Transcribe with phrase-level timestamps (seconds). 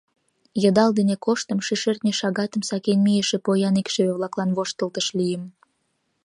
[0.61, 5.43] Йыдал дене коштым, ший-шӧртньӧ шагатым сакен мийыше поян икшыве-влаклан воштылтыш лийым.